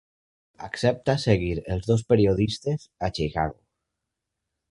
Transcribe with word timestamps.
Accepta 0.67 1.15
seguir 1.23 1.51
els 1.75 1.91
dos 1.91 2.03
periodistes 2.13 2.87
a 3.09 3.13
Chicago. 3.21 3.61